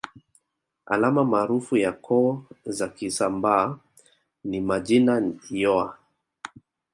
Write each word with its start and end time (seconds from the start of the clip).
Alama 0.85 1.23
maarufu 1.25 1.77
ya 1.77 1.91
koo 1.91 2.45
za 2.65 2.87
Kisambaa 2.89 3.79
ni 4.43 4.61
majina 4.61 5.31
yoa 5.49 5.97